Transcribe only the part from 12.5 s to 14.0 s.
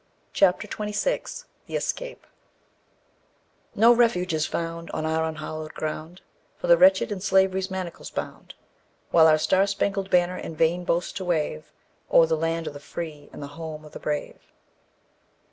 of the free and the home of the